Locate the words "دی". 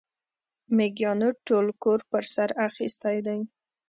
3.27-3.39